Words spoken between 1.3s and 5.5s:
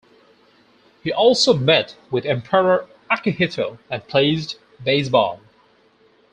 met with Emperor Akihito and played baseball.